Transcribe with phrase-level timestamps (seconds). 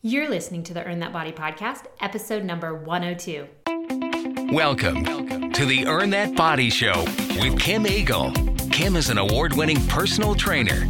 [0.00, 3.48] You're listening to the Earn That Body podcast, episode number 102.
[4.54, 7.02] Welcome to the Earn That Body Show
[7.40, 8.30] with Kim Eagle.
[8.70, 10.86] Kim is an award winning personal trainer.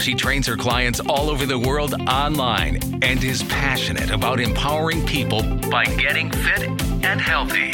[0.00, 5.42] She trains her clients all over the world online and is passionate about empowering people
[5.70, 6.62] by getting fit
[7.04, 7.70] and healthy.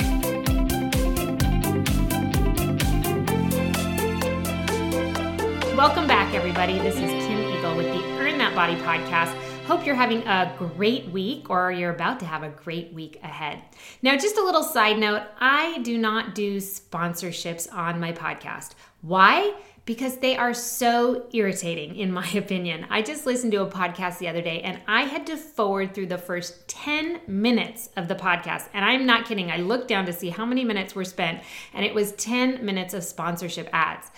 [5.74, 6.78] Welcome back, everybody.
[6.78, 9.34] This is Kim Eagle with the Earn That Body podcast.
[9.66, 13.62] Hope you're having a great week or you're about to have a great week ahead.
[14.02, 18.72] Now, just a little side note I do not do sponsorships on my podcast.
[19.00, 19.54] Why?
[19.86, 22.86] Because they are so irritating, in my opinion.
[22.90, 26.06] I just listened to a podcast the other day and I had to forward through
[26.08, 28.68] the first 10 minutes of the podcast.
[28.74, 29.50] And I'm not kidding.
[29.50, 32.92] I looked down to see how many minutes were spent, and it was 10 minutes
[32.92, 34.10] of sponsorship ads.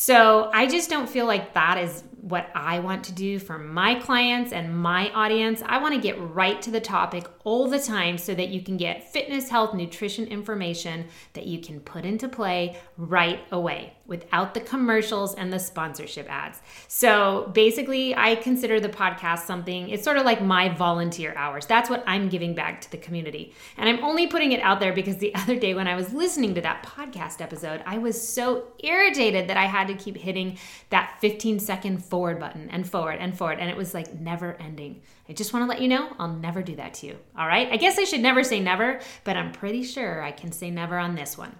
[0.00, 3.96] So I just don't feel like that is what I want to do for my
[3.96, 5.60] clients and my audience.
[5.66, 8.76] I want to get right to the topic all the time so that you can
[8.76, 14.60] get fitness, health, nutrition information that you can put into play right away without the
[14.60, 16.60] commercials and the sponsorship ads.
[16.88, 21.66] So basically, I consider the podcast something, it's sort of like my volunteer hours.
[21.66, 23.52] That's what I'm giving back to the community.
[23.76, 26.54] And I'm only putting it out there because the other day when I was listening
[26.54, 30.58] to that podcast episode, I was so irritated that I had to keep hitting
[30.90, 33.58] that 15 second forward button and forward and forward.
[33.58, 35.02] And it was like never ending.
[35.28, 37.18] I just want to let you know I'll never do that to you.
[37.36, 37.68] All right?
[37.70, 40.98] I guess I should never say never, but I'm pretty sure I can say never
[40.98, 41.54] on this one.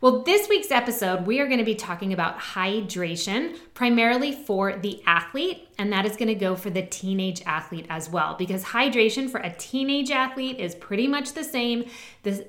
[0.00, 5.02] Well, this week's episode, we are going to be talking about hydration, primarily for the
[5.06, 9.30] athlete, and that is going to go for the teenage athlete as well, because hydration
[9.30, 11.88] for a teenage athlete is pretty much the same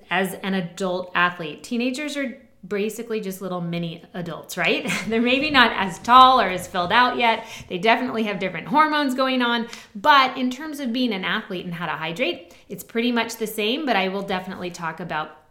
[0.09, 1.63] as an adult athlete.
[1.63, 4.89] Teenagers are basically just little mini adults, right?
[5.07, 7.45] They're maybe not as tall or as filled out yet.
[7.67, 9.67] They definitely have different hormones going on.
[9.95, 13.47] But in terms of being an athlete and how to hydrate, it's pretty much the
[13.47, 13.85] same.
[13.85, 15.44] But I will definitely talk about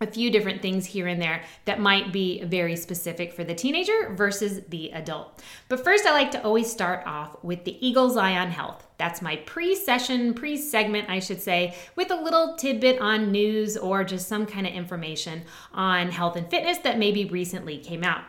[0.00, 4.14] a few different things here and there that might be very specific for the teenager
[4.14, 5.42] versus the adult.
[5.68, 8.86] But first, I like to always start off with the Eagle's Eye on Health.
[8.98, 13.76] That's my pre session, pre segment, I should say, with a little tidbit on news
[13.76, 15.42] or just some kind of information
[15.72, 18.24] on health and fitness that maybe recently came out.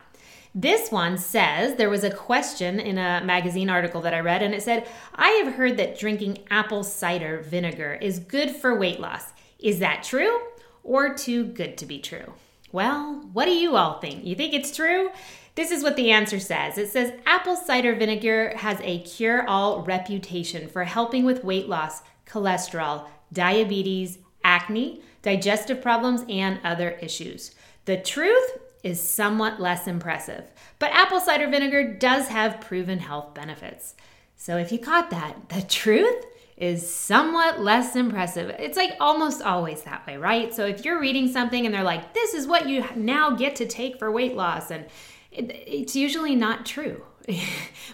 [0.56, 4.56] This one says there was a question in a magazine article that I read, and
[4.56, 9.34] it said, I have heard that drinking apple cider vinegar is good for weight loss.
[9.60, 10.40] Is that true?
[10.88, 12.34] Or too good to be true?
[12.72, 14.26] Well, what do you all think?
[14.26, 15.12] You think it's true?
[15.56, 16.78] This is what the answer says.
[16.78, 22.02] It says apple cider vinegar has a cure all reputation for helping with weight loss,
[22.28, 27.56] cholesterol, diabetes, acne, digestive problems, and other issues.
[27.86, 30.46] The truth is somewhat less impressive,
[30.80, 33.96] but apple cider vinegar does have proven health benefits.
[34.36, 36.26] So if you caught that, the truth
[36.58, 38.50] is somewhat less impressive.
[38.58, 40.54] It's like almost always that way, right?
[40.54, 43.68] So if you're reading something and they're like, this is what you now get to
[43.68, 44.86] take for weight loss, and
[45.32, 47.04] it, it's usually not true.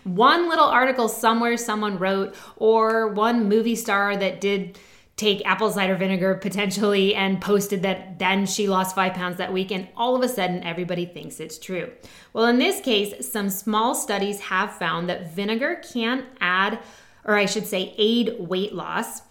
[0.06, 4.80] one little article somewhere someone wrote, or one movie star that did
[5.16, 9.72] take apple cider vinegar potentially and posted that then she lost five pounds that week,
[9.72, 11.92] and all of a sudden everybody thinks it's true.
[12.32, 16.80] Well, in this case, some small studies have found that vinegar can add
[17.26, 19.22] or I should say, aid weight loss.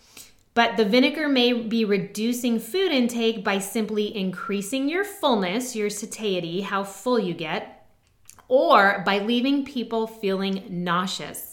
[0.54, 6.60] But the vinegar may be reducing food intake by simply increasing your fullness, your satiety,
[6.60, 7.86] how full you get,
[8.48, 11.51] or by leaving people feeling nauseous.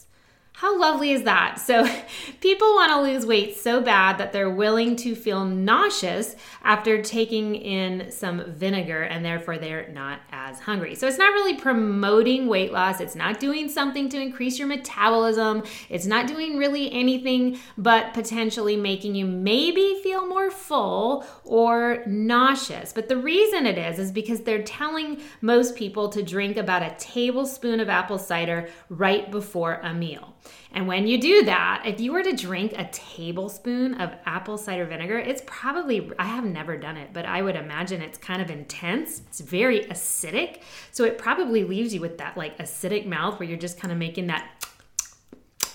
[0.60, 1.58] How lovely is that?
[1.58, 1.88] So,
[2.42, 7.56] people want to lose weight so bad that they're willing to feel nauseous after taking
[7.56, 10.96] in some vinegar, and therefore they're not as hungry.
[10.96, 13.00] So, it's not really promoting weight loss.
[13.00, 15.64] It's not doing something to increase your metabolism.
[15.88, 22.92] It's not doing really anything but potentially making you maybe feel more full or nauseous.
[22.92, 26.94] But the reason it is, is because they're telling most people to drink about a
[27.00, 30.36] tablespoon of apple cider right before a meal.
[30.72, 34.86] And when you do that, if you were to drink a tablespoon of apple cider
[34.86, 38.52] vinegar, it's probably, I have never done it, but I would imagine it's kind of
[38.52, 39.22] intense.
[39.28, 40.62] It's very acidic.
[40.92, 43.98] So it probably leaves you with that like acidic mouth where you're just kind of
[43.98, 44.48] making that.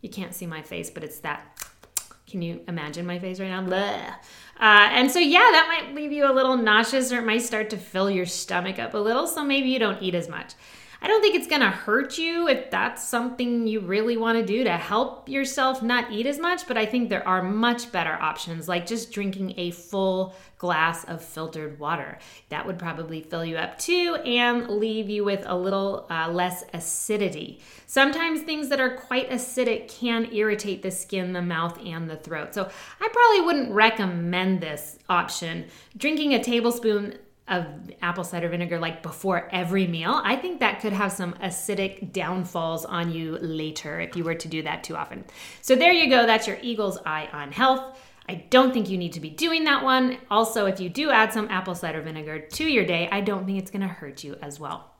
[0.00, 1.60] You can't see my face, but it's that.
[2.28, 3.62] Can you imagine my face right now?
[3.62, 4.14] Blah.
[4.60, 7.70] Uh, and so, yeah, that might leave you a little nauseous or it might start
[7.70, 9.26] to fill your stomach up a little.
[9.26, 10.54] So maybe you don't eat as much.
[11.00, 14.44] I don't think it's going to hurt you if that's something you really want to
[14.44, 18.14] do to help yourself not eat as much, but I think there are much better
[18.14, 22.18] options like just drinking a full glass of filtered water.
[22.48, 26.64] That would probably fill you up too and leave you with a little uh, less
[26.74, 27.60] acidity.
[27.86, 32.54] Sometimes things that are quite acidic can irritate the skin, the mouth, and the throat.
[32.54, 32.68] So
[33.00, 35.66] I probably wouldn't recommend this option.
[35.96, 37.18] Drinking a tablespoon
[37.48, 37.66] of
[38.02, 42.84] apple cider vinegar like before every meal, I think that could have some acidic downfalls
[42.84, 45.24] on you later if you were to do that too often.
[45.62, 46.26] So there you go.
[46.26, 47.98] That's your eagle's eye on health.
[48.28, 50.18] I don't think you need to be doing that one.
[50.30, 53.58] Also, if you do add some apple cider vinegar to your day, I don't think
[53.58, 54.94] it's going to hurt you as well.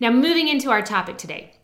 [0.00, 1.54] Now, moving into our topic today.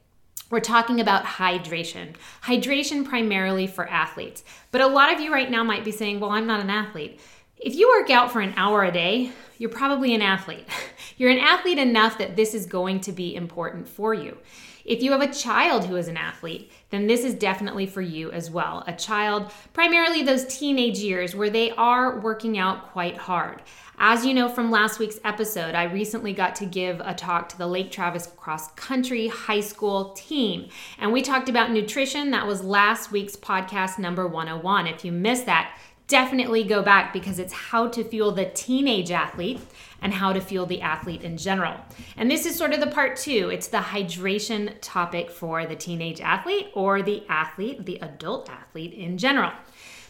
[0.48, 2.14] We're talking about hydration.
[2.44, 4.44] Hydration primarily for athletes.
[4.70, 7.18] But a lot of you right now might be saying, well, I'm not an athlete.
[7.58, 10.68] If you work out for an hour a day, you're probably an athlete.
[11.18, 14.36] You're an athlete enough that this is going to be important for you.
[14.84, 18.30] If you have a child who is an athlete, then this is definitely for you
[18.32, 18.84] as well.
[18.86, 23.62] A child, primarily those teenage years where they are working out quite hard.
[23.98, 27.58] As you know from last week's episode, I recently got to give a talk to
[27.58, 30.68] the Lake Travis Cross Country High School team,
[30.98, 32.30] and we talked about nutrition.
[32.30, 34.86] That was last week's podcast number 101.
[34.86, 35.74] If you missed that,
[36.08, 39.60] definitely go back because it's how to fuel the teenage athlete
[40.00, 41.74] and how to fuel the athlete in general.
[42.16, 43.50] And this is sort of the part two.
[43.52, 49.18] It's the hydration topic for the teenage athlete or the athlete, the adult athlete in
[49.18, 49.52] general.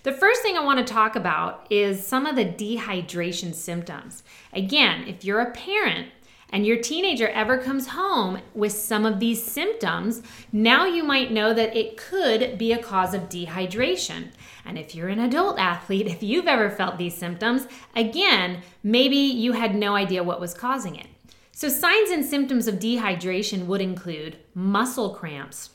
[0.02, 4.22] The first thing I want to talk about is some of the dehydration symptoms.
[4.52, 6.08] Again, if you're a parent,
[6.50, 10.22] and your teenager ever comes home with some of these symptoms,
[10.52, 14.28] now you might know that it could be a cause of dehydration.
[14.64, 19.52] And if you're an adult athlete, if you've ever felt these symptoms, again, maybe you
[19.52, 21.08] had no idea what was causing it.
[21.52, 25.70] So, signs and symptoms of dehydration would include muscle cramps,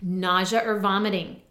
[0.00, 1.42] nausea or vomiting,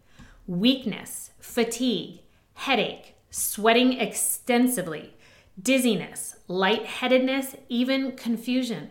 [0.47, 2.21] weakness, fatigue,
[2.53, 5.13] headache, sweating extensively,
[5.61, 8.89] dizziness, lightheadedness, even confusion.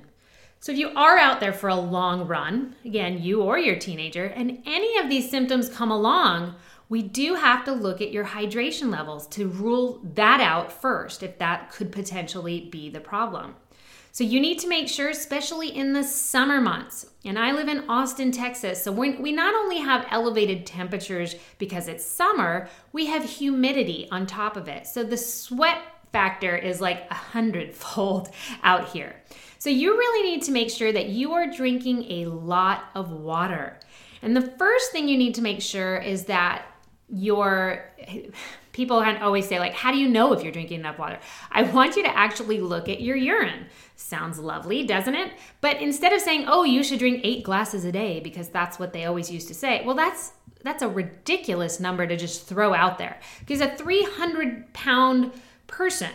[0.60, 4.24] So, if you are out there for a long run, again, you or your teenager,
[4.24, 6.54] and any of these symptoms come along,
[6.88, 11.38] we do have to look at your hydration levels to rule that out first if
[11.38, 13.54] that could potentially be the problem.
[14.12, 17.04] So you need to make sure, especially in the summer months.
[17.26, 18.82] And I live in Austin, Texas.
[18.82, 24.56] So we not only have elevated temperatures because it's summer, we have humidity on top
[24.56, 24.86] of it.
[24.86, 25.82] So the sweat
[26.16, 28.30] factor is like a hundredfold
[28.62, 29.14] out here.
[29.58, 33.78] So you really need to make sure that you are drinking a lot of water.
[34.22, 36.64] And the first thing you need to make sure is that
[37.10, 37.84] your
[38.72, 41.18] people always say like how do you know if you're drinking enough water
[41.52, 43.64] i want you to actually look at your urine
[43.94, 47.92] sounds lovely doesn't it but instead of saying oh you should drink eight glasses a
[47.92, 50.32] day because that's what they always used to say well that's
[50.64, 55.32] that's a ridiculous number to just throw out there because a 300 pound
[55.66, 56.10] person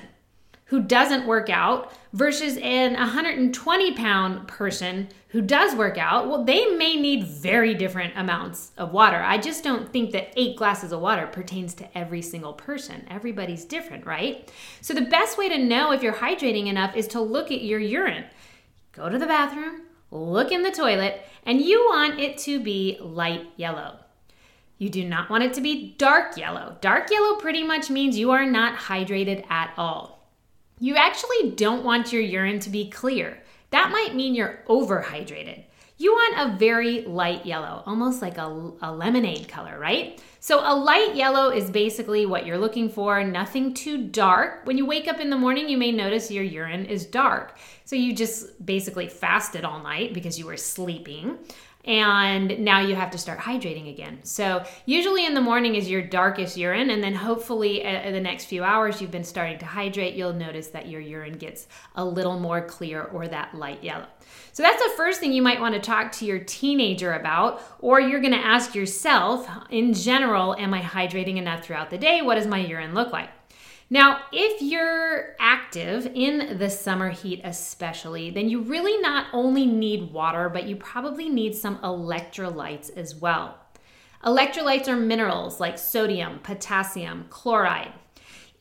[0.72, 6.66] who doesn't work out versus an 120 pound person who does work out, well, they
[6.78, 9.18] may need very different amounts of water.
[9.18, 13.06] I just don't think that eight glasses of water pertains to every single person.
[13.10, 14.50] Everybody's different, right?
[14.80, 17.80] So, the best way to know if you're hydrating enough is to look at your
[17.80, 18.26] urine.
[18.94, 23.48] Go to the bathroom, look in the toilet, and you want it to be light
[23.58, 24.01] yellow.
[24.82, 26.76] You do not want it to be dark yellow.
[26.82, 30.28] Dark yellow pretty much means you are not hydrated at all.
[30.80, 33.44] You actually don't want your urine to be clear.
[33.70, 35.66] That might mean you're overhydrated.
[36.00, 40.20] You want a very light yellow, almost like a, a, lemonade color, right?
[40.40, 44.66] So, a light yellow is basically what you're looking for, nothing too dark.
[44.66, 47.60] When you wake up in the morning, you may notice your urine is dark.
[47.86, 51.38] So, you just basically fasted all night because you were sleeping
[51.86, 54.20] and now you have to start hydrating again.
[54.24, 58.20] So, usually in the morning is your darkest urine, and then hopefully uh, in the
[58.20, 62.06] next few hours you've been starting to hydrate, you'll notice that your urine gets a
[62.06, 64.06] little more clear or that light yellow.
[64.54, 68.00] So, that's the first thing you might want to talk to your teenager about, or
[68.00, 72.22] you're going to ask yourself in general, Am I hydrating enough throughout the day?
[72.22, 73.30] What does my urine look like?
[73.94, 80.14] Now, if you're active in the summer heat, especially, then you really not only need
[80.14, 83.60] water, but you probably need some electrolytes as well.
[84.24, 87.92] Electrolytes are minerals like sodium, potassium, chloride.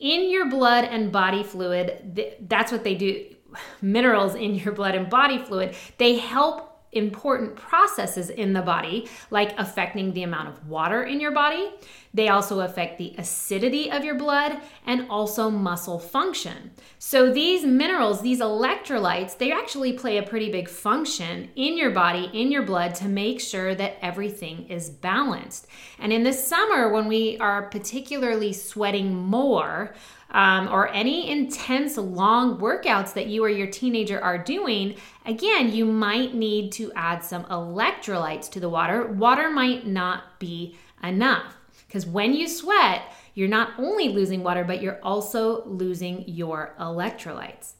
[0.01, 3.33] In your blood and body fluid, that's what they do.
[3.81, 9.57] Minerals in your blood and body fluid, they help important processes in the body, like
[9.57, 11.69] affecting the amount of water in your body.
[12.13, 16.71] They also affect the acidity of your blood and also muscle function.
[16.99, 22.29] So, these minerals, these electrolytes, they actually play a pretty big function in your body,
[22.33, 25.67] in your blood, to make sure that everything is balanced.
[25.99, 29.93] And in the summer, when we are particularly sweating more,
[30.31, 35.85] um, or any intense long workouts that you or your teenager are doing, again, you
[35.85, 39.07] might need to add some electrolytes to the water.
[39.07, 41.57] Water might not be enough
[41.91, 43.01] because when you sweat,
[43.33, 47.73] you're not only losing water, but you're also losing your electrolytes.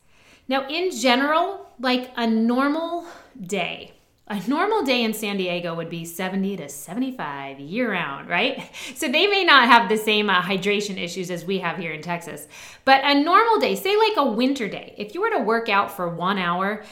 [0.50, 3.08] Now, in general, like a normal
[3.42, 3.94] day,
[4.28, 8.70] a normal day in San Diego would be 70 to 75 year round, right?
[8.96, 12.02] So they may not have the same uh, hydration issues as we have here in
[12.02, 12.50] Texas.
[12.84, 15.90] But a normal day, say like a winter day, if you were to work out
[15.90, 16.84] for one hour,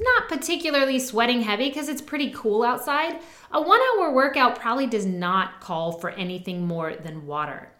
[0.00, 3.20] not particularly sweating heavy because it's pretty cool outside,
[3.52, 7.70] a one hour workout probably does not call for anything more than water.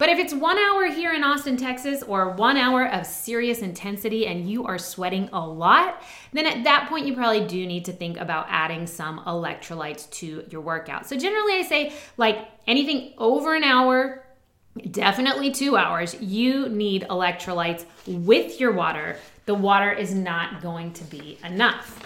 [0.00, 4.26] But if it's one hour here in Austin, Texas, or one hour of serious intensity
[4.26, 7.92] and you are sweating a lot, then at that point you probably do need to
[7.92, 11.06] think about adding some electrolytes to your workout.
[11.06, 14.24] So generally, I say like anything over an hour,
[14.90, 19.16] definitely two hours, you need electrolytes with your water.
[19.46, 21.98] The water is not going to be enough.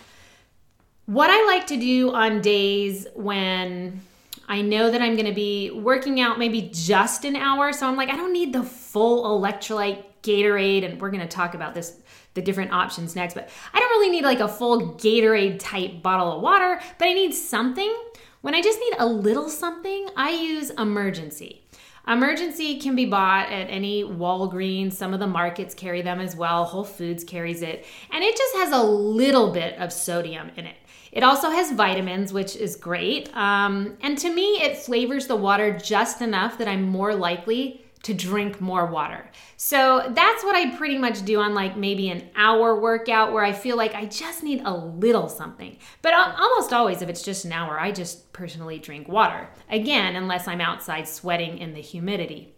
[1.06, 4.00] What I like to do on days when
[4.48, 7.72] I know that I'm going to be working out maybe just an hour.
[7.72, 10.84] So I'm like, I don't need the full electrolyte Gatorade.
[10.84, 11.98] And we're going to talk about this,
[12.32, 13.34] the different options next.
[13.34, 17.12] But I don't really need like a full Gatorade type bottle of water, but I
[17.12, 17.94] need something.
[18.40, 21.63] When I just need a little something, I use Emergen-C.
[22.06, 24.92] Emergen-C can be bought at any Walgreens.
[24.92, 26.64] Some of the markets carry them as well.
[26.64, 27.86] Whole Foods carries it.
[28.12, 30.76] And it just has a little bit of sodium in it.
[31.12, 33.34] It also has vitamins, which is great.
[33.36, 38.14] Um, and to me, it flavors the water just enough that I'm more likely to
[38.14, 39.30] drink more water.
[39.56, 43.52] So that's what I pretty much do on like maybe an hour workout where I
[43.52, 45.78] feel like I just need a little something.
[46.02, 49.48] But almost always, if it's just an hour, I just personally drink water.
[49.70, 52.54] Again, unless I'm outside sweating in the humidity,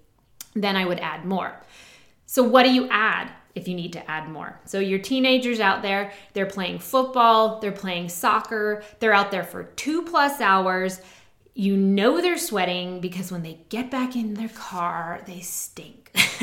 [0.54, 1.60] then I would add more.
[2.26, 3.30] So, what do you add?
[3.54, 4.60] if you need to add more.
[4.66, 9.64] So, your teenagers out there, they're playing football, they're playing soccer, they're out there for
[9.64, 11.00] two plus hours.
[11.58, 16.10] You know they're sweating because when they get back in their car, they stink.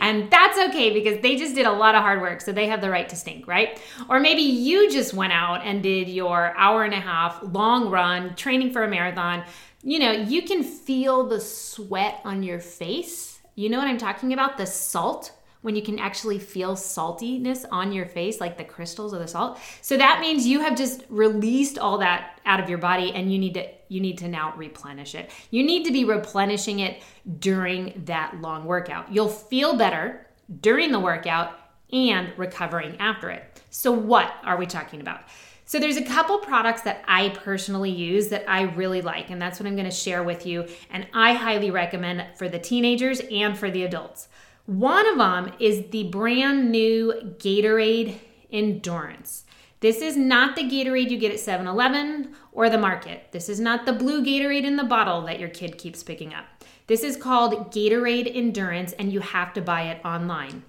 [0.00, 2.80] and that's okay because they just did a lot of hard work, so they have
[2.80, 3.82] the right to stink, right?
[4.08, 8.36] Or maybe you just went out and did your hour and a half long run
[8.36, 9.42] training for a marathon.
[9.82, 13.40] You know, you can feel the sweat on your face.
[13.56, 14.58] You know what I'm talking about?
[14.58, 19.18] The salt when you can actually feel saltiness on your face, like the crystals of
[19.18, 19.58] the salt.
[19.82, 23.40] So that means you have just released all that out of your body and you
[23.40, 25.30] need to you need to now replenish it.
[25.50, 27.02] You need to be replenishing it
[27.38, 29.12] during that long workout.
[29.12, 30.26] You'll feel better
[30.60, 31.58] during the workout
[31.92, 33.62] and recovering after it.
[33.70, 35.20] So what are we talking about?
[35.64, 39.60] So there's a couple products that I personally use that I really like and that's
[39.60, 43.70] what I'm to share with you and I highly recommend for the teenagers and for
[43.70, 44.28] the adults.
[44.64, 48.18] One of them is the brand new Gatorade
[48.50, 49.44] Endurance.
[49.80, 53.28] This is not the Gatorade you get at 7 Eleven or the market.
[53.30, 56.46] This is not the blue Gatorade in the bottle that your kid keeps picking up.
[56.88, 60.64] This is called Gatorade Endurance, and you have to buy it online.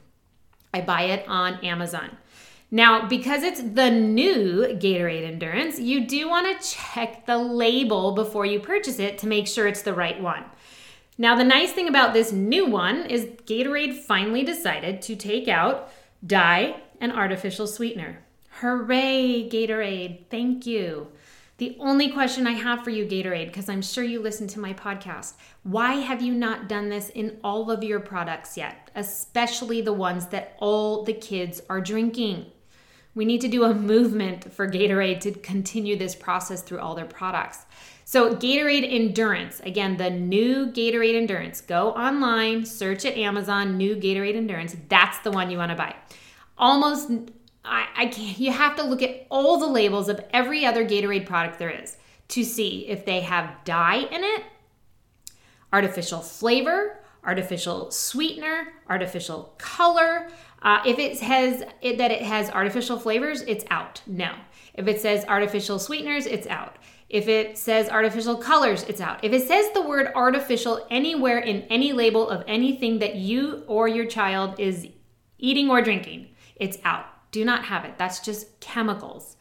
[0.73, 2.17] I buy it on Amazon.
[2.69, 8.45] Now, because it's the new Gatorade Endurance, you do want to check the label before
[8.45, 10.43] you purchase it to make sure it's the right one.
[11.17, 15.91] Now, the nice thing about this new one is Gatorade finally decided to take out
[16.25, 18.19] dye and artificial sweetener.
[18.61, 20.25] Hooray, Gatorade!
[20.29, 21.07] Thank you.
[21.59, 24.73] The only question I have for you, Gatorade, because I'm sure you listen to my
[24.73, 29.93] podcast, why have you not done this in all of your products yet, especially the
[29.93, 32.47] ones that all the kids are drinking?
[33.15, 37.05] We need to do a movement for Gatorade to continue this process through all their
[37.05, 37.59] products.
[38.03, 41.61] So, Gatorade Endurance, again, the new Gatorade Endurance.
[41.61, 44.75] Go online, search at Amazon, new Gatorade Endurance.
[44.89, 45.95] That's the one you want to buy.
[46.57, 47.09] Almost,
[47.63, 51.25] I, I can't, you have to look at all the labels of every other Gatorade
[51.25, 51.97] product there is
[52.29, 54.43] to see if they have dye in it,
[55.73, 60.29] artificial flavor, artificial sweetener, artificial color.
[60.61, 64.01] Uh, if it has it, that it has artificial flavors, it's out.
[64.07, 64.33] No.
[64.73, 66.77] If it says artificial sweeteners, it's out.
[67.09, 69.23] If it says artificial colors, it's out.
[69.23, 73.87] If it says the word artificial anywhere in any label of anything that you or
[73.87, 74.87] your child is
[75.39, 77.05] eating or drinking, it's out.
[77.31, 77.97] Do not have it.
[77.97, 79.35] That's just chemicals.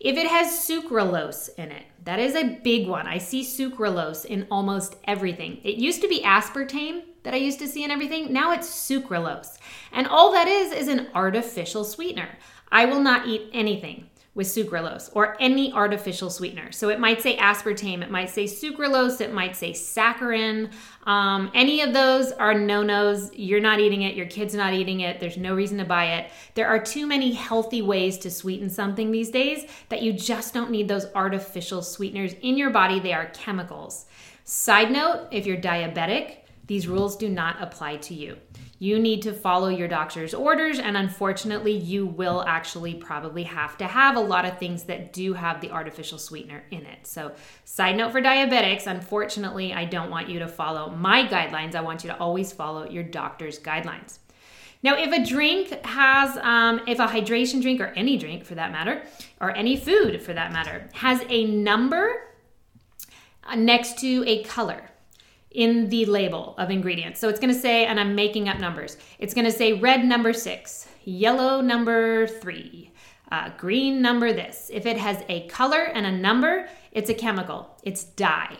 [0.00, 3.06] If it has sucralose in it, that is a big one.
[3.06, 5.60] I see sucralose in almost everything.
[5.62, 8.32] It used to be aspartame that I used to see in everything.
[8.32, 9.58] Now it's sucralose.
[9.92, 12.30] And all that is is an artificial sweetener.
[12.72, 16.72] I will not eat anything with sucralose or any artificial sweetener.
[16.72, 20.72] So it might say aspartame, it might say sucralose, it might say saccharin.
[21.04, 23.30] Um, any of those are no nos.
[23.34, 26.30] You're not eating it, your kid's not eating it, there's no reason to buy it.
[26.54, 30.70] There are too many healthy ways to sweeten something these days that you just don't
[30.70, 33.00] need those artificial sweeteners in your body.
[33.00, 34.06] They are chemicals.
[34.44, 36.36] Side note if you're diabetic,
[36.66, 38.38] these rules do not apply to you.
[38.82, 43.86] You need to follow your doctor's orders, and unfortunately, you will actually probably have to
[43.86, 47.06] have a lot of things that do have the artificial sweetener in it.
[47.06, 47.30] So,
[47.64, 51.76] side note for diabetics, unfortunately, I don't want you to follow my guidelines.
[51.76, 54.18] I want you to always follow your doctor's guidelines.
[54.82, 58.72] Now, if a drink has, um, if a hydration drink or any drink for that
[58.72, 59.04] matter,
[59.40, 62.32] or any food for that matter, has a number
[63.54, 64.90] next to a color,
[65.54, 67.20] in the label of ingredients.
[67.20, 70.04] So it's going to say, and I'm making up numbers, it's going to say red
[70.04, 72.90] number six, yellow number three,
[73.30, 74.70] uh, green number this.
[74.72, 78.56] If it has a color and a number, it's a chemical, it's dye.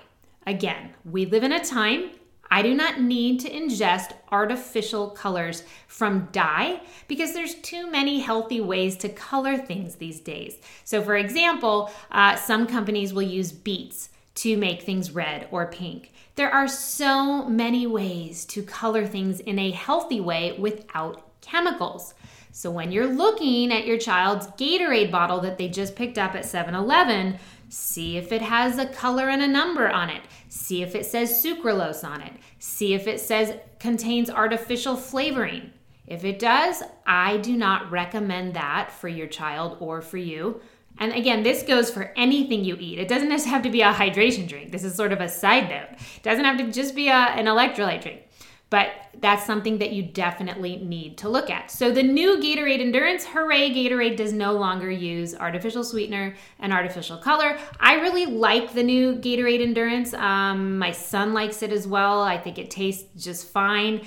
[0.46, 2.10] Again, we live in a time
[2.52, 8.60] I do not need to ingest artificial colors from dye because there's too many healthy
[8.60, 10.58] ways to color things these days.
[10.84, 16.11] So, for example, uh, some companies will use beets to make things red or pink.
[16.34, 22.14] There are so many ways to color things in a healthy way without chemicals.
[22.52, 26.46] So when you're looking at your child's Gatorade bottle that they just picked up at
[26.46, 30.22] 7 Eleven, see if it has a color and a number on it.
[30.48, 32.32] See if it says sucralose on it.
[32.58, 35.72] See if it says contains artificial flavoring.
[36.06, 40.60] If it does, I do not recommend that for your child or for you.
[40.98, 42.98] And again, this goes for anything you eat.
[42.98, 44.70] It doesn't just have to be a hydration drink.
[44.70, 45.98] This is sort of a side note.
[46.16, 48.22] It doesn't have to just be a, an electrolyte drink.
[48.70, 48.88] But
[49.20, 51.70] that's something that you definitely need to look at.
[51.70, 57.18] So the new Gatorade Endurance, hooray, Gatorade does no longer use artificial sweetener and artificial
[57.18, 57.58] color.
[57.78, 60.14] I really like the new Gatorade Endurance.
[60.14, 62.22] Um, my son likes it as well.
[62.22, 64.06] I think it tastes just fine.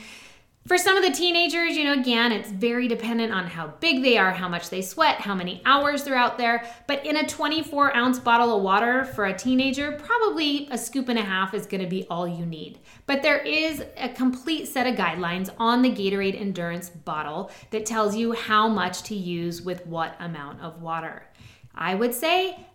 [0.68, 4.18] For some of the teenagers, you know, again, it's very dependent on how big they
[4.18, 6.68] are, how much they sweat, how many hours they're out there.
[6.88, 11.20] But in a 24 ounce bottle of water for a teenager, probably a scoop and
[11.20, 12.80] a half is going to be all you need.
[13.06, 18.16] But there is a complete set of guidelines on the Gatorade Endurance bottle that tells
[18.16, 21.28] you how much to use with what amount of water.
[21.76, 22.66] I would say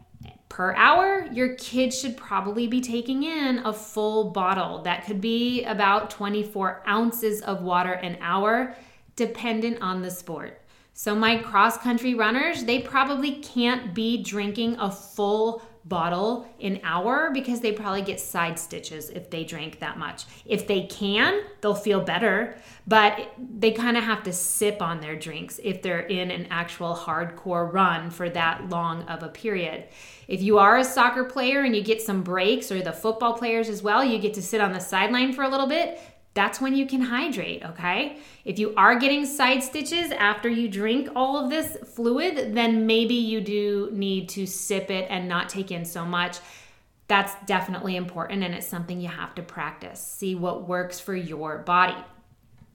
[0.51, 4.83] per hour, your kid should probably be taking in a full bottle.
[4.83, 8.75] That could be about 24 ounces of water an hour,
[9.17, 10.61] dependent on the sport.
[10.93, 17.31] So, my cross country runners, they probably can't be drinking a full bottle an hour
[17.33, 20.25] because they probably get side stitches if they drink that much.
[20.45, 25.16] If they can, they'll feel better, but they kind of have to sip on their
[25.16, 29.85] drinks if they're in an actual hardcore run for that long of a period.
[30.29, 33.69] If you are a soccer player and you get some breaks, or the football players
[33.69, 35.99] as well, you get to sit on the sideline for a little bit,
[36.35, 38.19] that's when you can hydrate, okay?
[38.45, 43.14] If you are getting side stitches after you drink all of this fluid, then maybe
[43.14, 46.38] you do need to sip it and not take in so much.
[47.09, 50.01] That's definitely important and it's something you have to practice.
[50.01, 51.97] See what works for your body.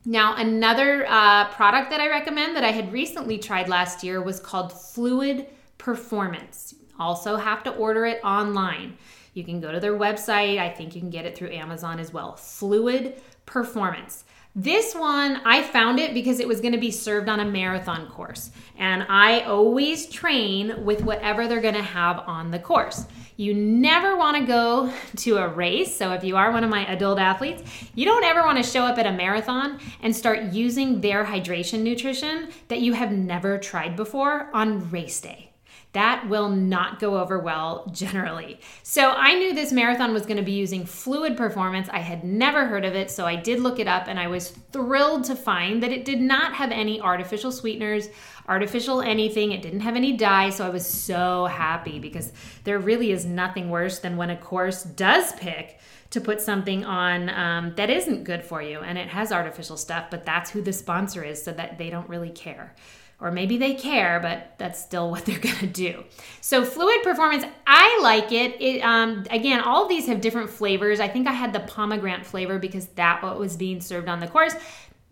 [0.06, 4.40] Now, another uh, product that I recommend that I had recently tried last year was
[4.40, 6.76] called Fluid Performance.
[7.00, 8.98] Also, have to order it online.
[9.34, 10.60] You can go to their website.
[10.60, 12.36] I think you can get it through Amazon as well.
[12.36, 14.26] Fluid performance.
[14.58, 18.08] This one, I found it because it was going to be served on a marathon
[18.08, 18.52] course.
[18.78, 23.06] And I always train with whatever they're going to have on the course.
[23.36, 25.94] You never want to go to a race.
[25.94, 27.64] So, if you are one of my adult athletes,
[27.96, 31.82] you don't ever want to show up at a marathon and start using their hydration
[31.82, 35.52] nutrition that you have never tried before on race day
[35.96, 38.60] that will not go over well generally.
[38.84, 41.88] So I knew this marathon was going to be using fluid performance.
[41.90, 44.50] I had never heard of it, so I did look it up and I was
[44.74, 48.10] thrilled to find that it did not have any artificial sweeteners,
[48.46, 49.54] artificial anything.
[49.54, 52.34] It didn't have any dye, so I was so happy because
[52.66, 55.80] there really is nothing worse than when a course does pick
[56.10, 60.08] to put something on um, that isn't good for you and it has artificial stuff,
[60.12, 62.76] but that's who the sponsor is, so that they don't really care
[63.20, 66.04] or maybe they care, but that's still what they're to do.
[66.42, 68.62] So fluid performance, I like it.
[68.62, 71.00] It um, again, all of these have different flavors.
[71.00, 74.28] I think I had the pomegranate flavor because that what was being served on the
[74.28, 74.56] course.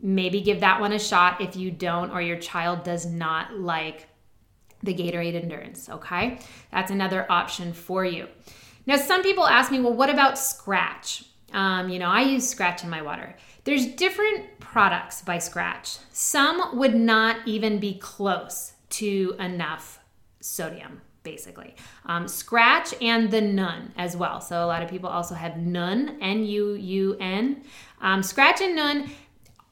[0.02, 4.08] Maybe give that one a shot if you don't or your child does not like
[4.84, 6.40] the Gatorade Endurance, okay?
[6.72, 8.28] That's another option for you.
[8.86, 11.26] Now, some people ask me, well, what about Skratch?
[11.54, 13.36] Um, you know, I use Skratch in my water.
[13.66, 16.00] There's different products by Skratch.
[16.12, 20.00] Some would not even be close to enough
[20.42, 21.76] sodium, basically.
[22.06, 24.42] Um, Skratch and the Nuun as well.
[24.42, 27.64] So a lot of people also have Nuun, N U U N.
[28.02, 29.10] Skratch and Nuun,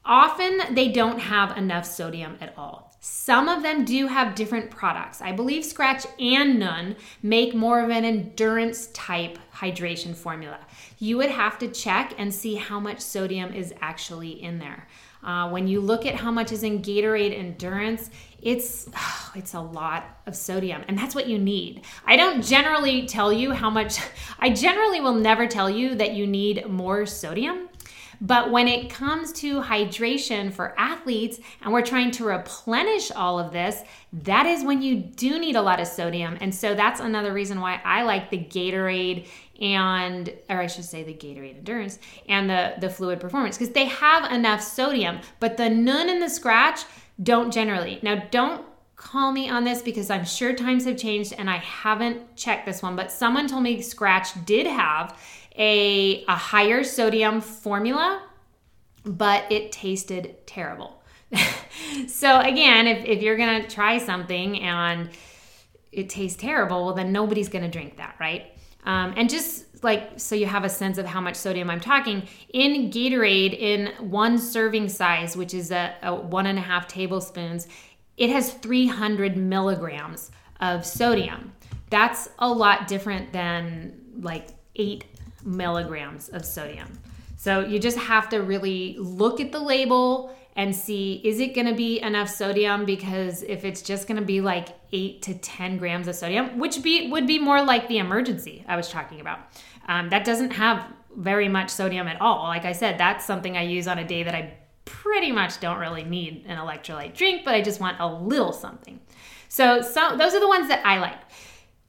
[0.04, 2.91] often they don't have enough sodium at all.
[3.04, 5.20] Some of them do have different products.
[5.20, 10.60] I believe Skratch and Nuun make more of an endurance type hydration formula.
[11.00, 14.86] You would have to check and see how much sodium is actually in there.
[15.24, 18.08] Uh, when you look at how much is in Gatorade Endurance,
[18.40, 21.84] it's oh, it's a lot of sodium, and that's what you need.
[22.06, 23.98] I don't generally tell you how much.
[24.38, 27.68] I generally will never tell you that you need more sodium
[28.22, 33.52] but when it comes to hydration for athletes and we're trying to replenish all of
[33.52, 33.82] this,
[34.12, 36.38] that is when you do need a lot of sodium.
[36.40, 39.26] And so that's another reason why I like the Gatorade
[39.60, 43.86] and or I should say the Gatorade Endurance and the the Fluid Performance because they
[43.86, 46.84] have enough sodium, but the Nuun and the Skratch
[47.20, 47.98] don't generally.
[48.02, 48.64] Now don't
[49.02, 52.82] call me on this because I'm sure times have changed and I haven't checked this
[52.82, 55.18] one, but someone told me Skratch did have
[55.56, 58.22] a, a higher sodium formula,
[59.04, 61.02] but it tasted terrible.
[62.06, 65.10] so, again, if, if you're gonna try something and
[65.90, 68.52] it tastes terrible, well, then nobody's gonna drink that, right?
[68.84, 72.28] Um, and just like so you have a sense of how much sodium I'm talking,
[72.52, 77.66] in Gatorade, in one serving size, which is a, a one and a half tablespoons,
[78.16, 81.52] it has 300 milligrams of sodium.
[81.90, 85.04] That's a lot different than like eight
[85.44, 86.98] milligrams of sodium.
[87.36, 91.66] So you just have to really look at the label and see is it going
[91.66, 95.78] to be enough sodium because if it's just going to be like 8 to 10
[95.78, 99.38] grams of sodium which be would be more like the Emergen-C i was talking about
[99.88, 103.62] um, that doesn't have very much sodium at all like i said that's something i
[103.62, 104.52] use on a day that i
[104.84, 109.00] pretty much don't really need an electrolyte drink but i just want a little something
[109.48, 111.20] so, so those are the ones that i like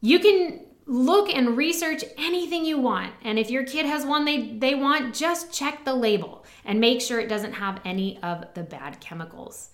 [0.02, 3.14] you can look and research anything you want.
[3.24, 7.02] And if your kid has one they, they want, just check the label and make
[7.02, 9.70] sure it doesn't have any of the bad chemicals.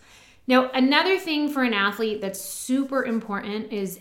[0.48, 4.00] Now, another thing for an athlete that's super important is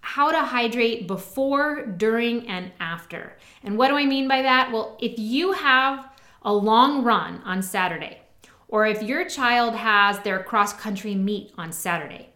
[0.00, 3.36] how to hydrate before, during, and after.
[3.62, 4.72] And what do I mean by that?
[4.72, 6.10] Well, if you have
[6.42, 8.20] a long run on Saturday,
[8.68, 12.28] or if your child has their cross country meet on Saturday,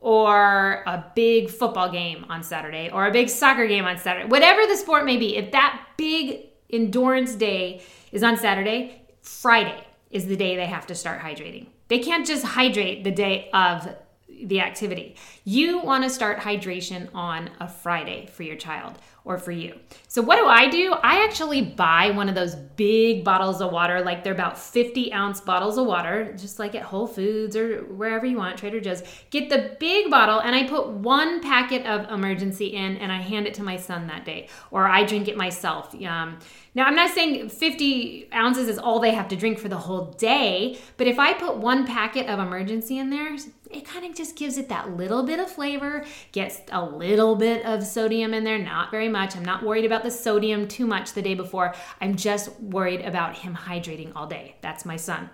[0.00, 4.66] or a big football game on Saturday or a big soccer game on Saturday, whatever
[4.66, 10.36] the sport may be, if that big endurance day is on Saturday, Friday is the
[10.36, 11.66] day they have to start hydrating.
[11.88, 13.88] They can't just hydrate the day of
[14.28, 15.16] the activity.
[15.44, 18.94] You want to start hydration on a Friday for your child
[19.28, 19.78] or for you.
[20.08, 20.94] So, what do I do?
[21.02, 25.42] I actually buy one of those big bottles of water, like they're about 50 ounce
[25.42, 29.02] bottles of water, just like at Whole Foods or wherever you want, Trader Joe's.
[29.28, 33.46] Get the big bottle and I put one packet of Emergen-C in and I hand
[33.46, 35.94] it to my son that day, or I drink it myself.
[35.94, 36.38] Um,
[36.74, 40.12] now, I'm not saying 50 ounces is all they have to drink for the whole
[40.12, 43.36] day, but if I put one packet of Emergen-C in there,
[43.70, 47.64] it kind of just gives it that little bit of flavor, gets a little bit
[47.64, 49.36] of sodium in there, not very much.
[49.36, 51.74] I'm not worried about the sodium too much the day before.
[52.00, 54.56] I'm just worried about him hydrating all day.
[54.60, 55.30] That's my son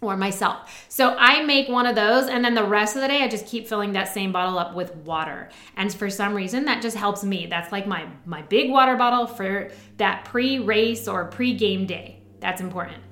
[0.00, 0.86] or myself.
[0.88, 3.46] So I make one of those and then the rest of the day I just
[3.46, 5.48] keep filling that same bottle up with water.
[5.76, 7.46] And for some reason that just helps me.
[7.46, 12.20] That's like my my big water bottle for that pre-race or pre-game day.
[12.40, 13.03] That's important.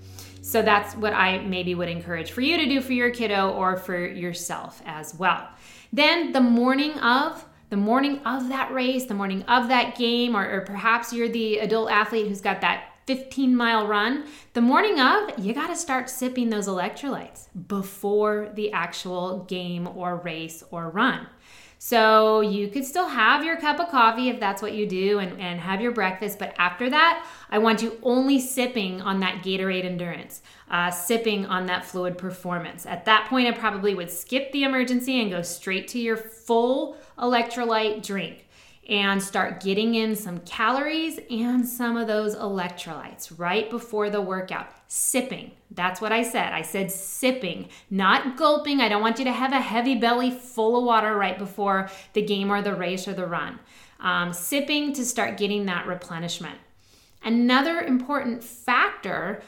[0.42, 3.76] So that's what I maybe would encourage for you to do for your kiddo or
[3.76, 5.48] for yourself as well.
[5.92, 10.46] Then the morning of the morning of that race, the morning of that game, or,
[10.46, 15.38] or perhaps you're the adult athlete who's got that 15 mile run, the morning of,
[15.38, 21.26] you got to start sipping those electrolytes before the actual game or race or run.
[21.84, 25.40] So you could still have your cup of coffee if that's what you do and,
[25.40, 26.38] and have your breakfast.
[26.38, 31.66] But after that, I want you only sipping on that Gatorade endurance, uh, sipping on
[31.66, 32.86] that fluid performance.
[32.86, 36.96] At that point, I probably would skip the Emergen-C and go straight to your full
[37.18, 38.46] electrolyte drink
[38.88, 44.68] and start getting in some calories and some of those electrolytes right before the workout.
[44.88, 45.52] Sipping.
[45.70, 46.52] That's what I said.
[46.52, 48.80] I said sipping, not gulping.
[48.80, 52.22] I don't want you to have a heavy belly full of water right before the
[52.22, 53.60] game or the race or the run.
[54.00, 56.58] Um, sipping to start getting that replenishment.
[57.24, 59.42] Another important factor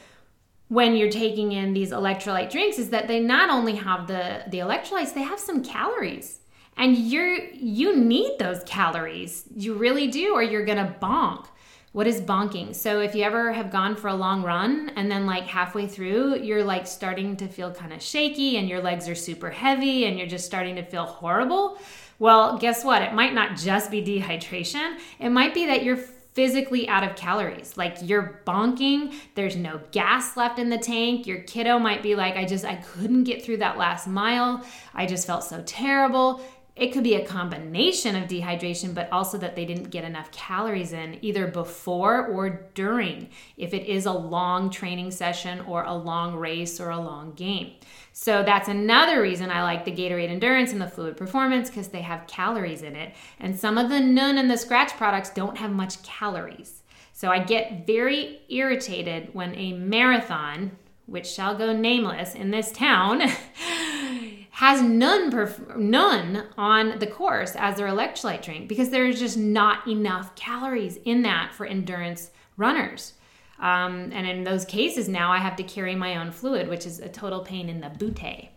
[0.69, 4.59] when you're taking in these electrolyte drinks is that they not only have the, the
[4.59, 6.39] electrolytes, they have some calories.
[6.77, 9.45] And you're you need those calories.
[9.55, 11.47] You really do or you're to bonk.
[11.93, 12.75] What is bonking?
[12.75, 16.41] So if you ever have gone for a long run and then like halfway through
[16.41, 20.17] you're like starting to feel kind of shaky and your legs are super heavy and
[20.17, 21.77] you're just starting to feel horrible,
[22.19, 23.01] well, guess what?
[23.01, 24.97] It might not just be dehydration.
[25.19, 25.99] It might be that you're
[26.35, 27.77] physically out of calories.
[27.77, 31.25] Like you're bonking, there's no gas left in the tank.
[31.25, 34.63] Your kiddo might be like, I just, I couldn't get through that last mile.
[34.93, 36.41] I just felt so terrible.
[36.75, 40.91] It could be a combination of dehydration, but also that they didn't get enough calories
[40.91, 46.35] in either before or during, if it is a long training session or a long
[46.35, 47.75] race or a long game.
[48.11, 52.01] So that's another reason I like the Gatorade Endurance and the Fluid Performance because they
[52.01, 53.15] have calories in it.
[53.39, 56.83] And some of the Nuun and the Skratch products don't have much calories.
[57.13, 60.71] So I get very irritated when a marathon,
[61.05, 63.21] which shall go nameless in this town,
[64.55, 69.85] has Nuun perf- Nuun on the course as their electrolyte drink because there's just not
[69.85, 73.15] enough calories in that for endurance runners.
[73.59, 76.99] Um, and in those cases now I have to carry my own fluid, which is
[77.01, 78.49] a total pain in the booty.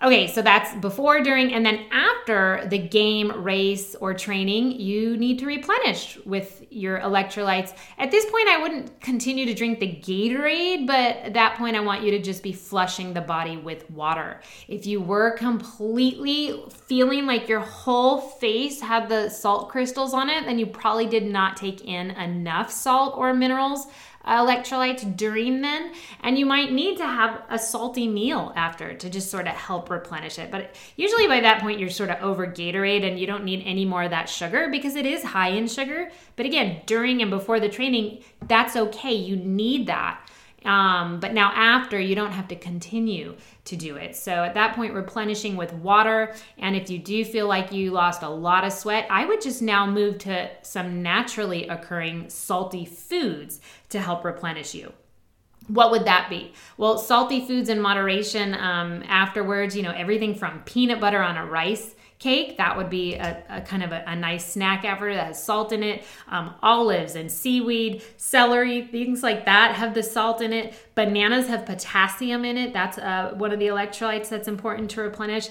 [0.00, 5.40] Okay, so that's before, during, and then after the game, race, or training, you need
[5.40, 7.74] to replenish with your electrolytes.
[7.98, 11.80] At this point, I wouldn't continue to drink the Gatorade, but at that point, I
[11.80, 14.40] want you to just be flushing the body with water.
[14.68, 20.44] If you were completely feeling like your whole face had the salt crystals on it,
[20.44, 23.88] then you probably did not take in enough salt or minerals
[24.28, 29.30] electrolytes during then and you might need to have a salty meal after to just
[29.30, 30.50] sort of help replenish it.
[30.50, 33.84] But usually by that point you're sort of over gatorade and you don't need any
[33.84, 36.10] more of that sugar because it is high in sugar.
[36.36, 39.14] But again during and before the training that's okay.
[39.14, 40.20] You need that
[40.64, 44.16] um, but now, after, you don't have to continue to do it.
[44.16, 46.34] So, at that point, replenishing with water.
[46.58, 49.62] And if you do feel like you lost a lot of sweat, I would just
[49.62, 54.92] now move to some naturally occurring salty foods to help replenish you
[55.68, 56.52] what would that be?
[56.76, 61.44] Well, salty foods in moderation um, afterwards, you know, everything from peanut butter on a
[61.44, 62.56] rice cake.
[62.56, 65.72] That would be a, a kind of a, a, nice snack ever that has salt
[65.72, 66.04] in it.
[66.28, 70.74] Um, olives and seaweed, celery, things like that have the salt in it.
[70.94, 72.72] Bananas have potassium in it.
[72.72, 75.48] That's uh, one of the electrolytes that's important to replenish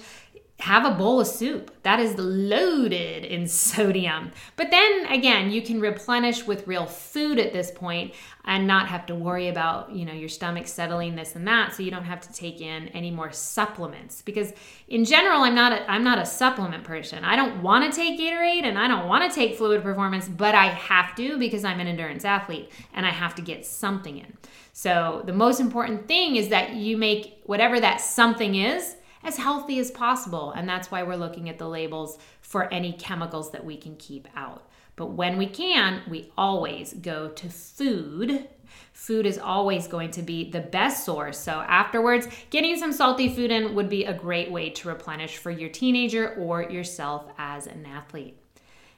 [0.60, 1.72] have a bowl of soup.
[1.84, 4.32] That is loaded in sodium.
[4.56, 9.06] But then again, you can replenish with real food at this point and not have
[9.08, 12.22] to worry about, you know, your stomach settling this and that so you don't have
[12.22, 14.52] to take in any more supplements because
[14.88, 17.24] in general, I'm not a, I'm not a supplement person.
[17.24, 20.56] I don't want to take Gatorade and I don't want to take fluid performance, but
[20.56, 24.34] I have to because I'm an endurance athlete and I have to get something in.
[24.74, 29.80] So, the most important thing is that you make whatever that something is as healthy
[29.80, 30.51] as possible.
[30.51, 34.27] And that's why we're looking at the labels for any chemicals that we can keep
[34.36, 34.69] out.
[34.95, 38.49] But when we can, we always go to food.
[38.93, 41.38] Food is always going to be the best source.
[41.38, 45.51] So, afterwards, getting some salty food in would be a great way to replenish for
[45.51, 48.38] your teenager or yourself as an athlete.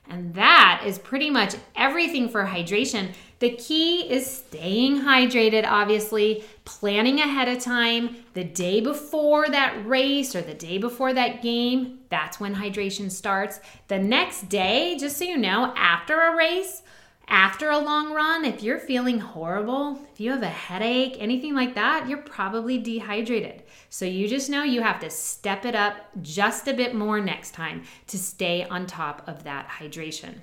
[0.09, 3.13] And that is pretty much everything for hydration.
[3.37, 10.35] The key is staying hydrated, obviously, planning ahead of time, the day before that race
[10.35, 11.99] or the day before that game.
[12.09, 13.59] That's when hydration starts.
[13.87, 16.81] The next day, just so you know, after a race,
[17.29, 21.75] after a long run, if you're feeling horrible, if you have a headache, anything like
[21.75, 23.63] that, you're probably dehydrated.
[23.89, 27.51] So you just know you have to step it up just a bit more next
[27.51, 30.39] time to stay on top of that hydration.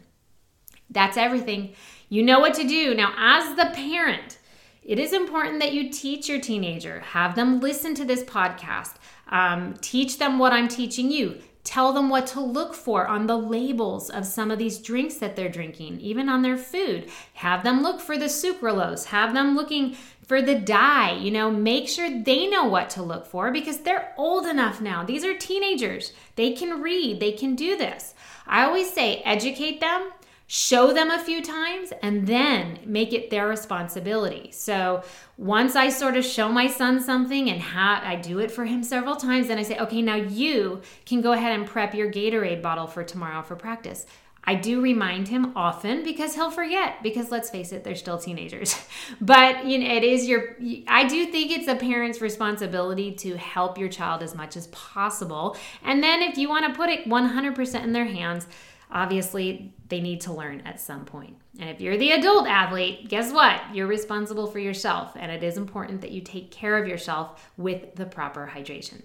[0.89, 1.75] That's everything.
[2.09, 2.95] You know what to do.
[2.95, 4.39] Now, as the parent,
[4.85, 8.95] it is important that you teach your teenager, have them listen to this podcast,
[9.29, 11.41] um, teach them what I'm teaching you.
[11.67, 15.35] Tell them what to look for on the labels of some of these drinks that
[15.35, 17.11] they're drinking, even on their food.
[17.35, 19.07] Have them look for the sucralose.
[19.07, 21.17] Have them looking for the dye.
[21.17, 25.03] You know, make sure they know what to look for because they're old enough now.
[25.03, 26.13] These are teenagers.
[26.37, 28.15] They can read, they can do this.
[28.47, 30.13] I always say educate them
[30.47, 34.51] show them a few times and then make it their responsibility.
[34.53, 35.03] So
[35.37, 38.83] once I sort of show my son something and ha- I do it for him
[38.83, 42.63] several times, then I say, okay, now you can go ahead and prep your Gatorade
[42.63, 44.07] bottle for tomorrow for practice.
[44.49, 48.81] I do remind him often because he'll forget because let's face it, they're still teenagers.
[49.21, 50.57] but you know, it is your
[50.87, 55.57] I do think it's a parent's responsibility to help your child as much as possible.
[55.83, 58.47] And then if you want to put it 100% in their hands,
[58.91, 61.37] obviously they need to learn at some point.
[61.59, 63.63] And if you're the adult athlete, guess what?
[63.75, 67.95] You're responsible for yourself, and it is important that you take care of yourself with
[67.95, 69.03] the proper hydration.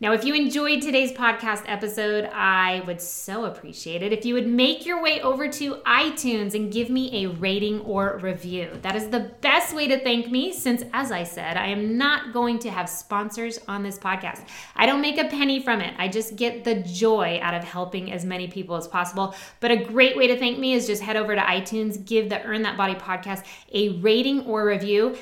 [0.00, 4.46] Now, if you enjoyed today's podcast episode, I would so appreciate it if you would
[4.46, 8.70] make your way over to iTunes and give me a rating or review.
[8.82, 12.32] That is the best way to thank me since, as I said, I am not
[12.32, 14.46] going to have sponsors on this podcast.
[14.74, 15.94] I don't make a penny from it.
[15.96, 19.34] I just get the joy out of helping as many people as possible.
[19.60, 22.42] But a great way to thank me is just head over to iTunes, give the
[22.42, 25.16] Earn That Body podcast a rating or review.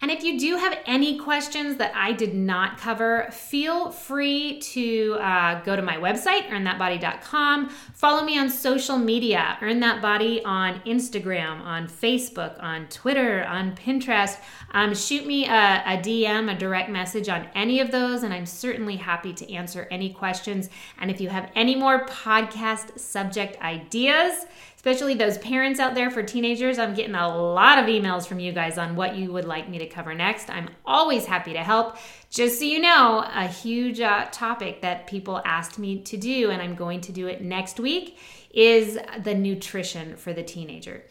[0.00, 5.16] And if you do have any questions that I did not cover, feel free to
[5.20, 7.68] uh, go to my website, earnthatbody.com.
[7.94, 13.74] Follow me on social media, Earn That Body on Instagram, on Facebook, on Twitter, on
[13.74, 14.38] Pinterest.
[14.70, 18.46] Um, shoot me a, a DM, a direct message on any of those, and I'm
[18.46, 20.70] certainly happy to answer any questions.
[21.00, 24.46] And if you have any more podcast subject ideas,
[24.78, 26.78] especially those parents out there for teenagers.
[26.78, 29.78] I'm getting a lot of emails from you guys on what you would like me
[29.78, 30.48] to cover next.
[30.48, 31.96] I'm always happy to help.
[32.30, 36.62] Just so you know, a huge uh, topic that people asked me to do, and
[36.62, 38.18] I'm going to do it next week,
[38.54, 41.02] is the nutrition for the teenager.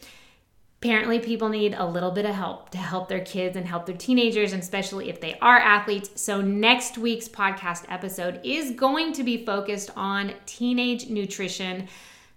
[0.80, 3.96] Apparently, people need a little bit of help to help their kids and help their
[3.96, 6.08] teenagers, and especially if they are athletes.
[6.14, 11.86] So, next week's podcast episode is going to be focused on teenage nutrition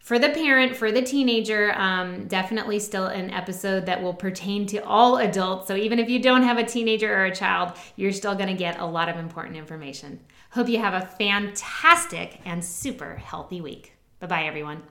[0.02, 4.84] for the parent, for the teenager, um, definitely still an episode that will pertain to
[4.84, 5.68] all adults.
[5.68, 8.56] So even if you don't have a teenager or a child, you're still going to
[8.56, 10.20] get a lot of important information.
[10.52, 13.94] Hope you have a fantastic and super healthy week.
[14.20, 14.84] Bye bye, everyone.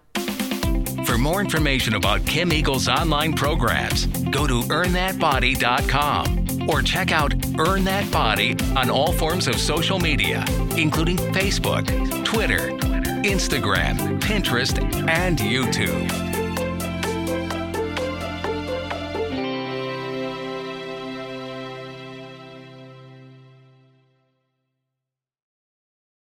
[1.04, 7.84] For more information about Kim Eagle's online programs, go to earnthatbody.com or check out Earn
[7.84, 10.44] That Body on all forms of social media,
[10.76, 11.86] including Facebook,
[12.24, 12.70] Twitter,
[13.24, 14.78] Instagram, Pinterest,
[15.08, 16.29] and YouTube.